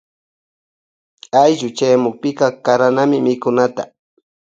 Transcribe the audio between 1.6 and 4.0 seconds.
chayamukpika karanami mikunata.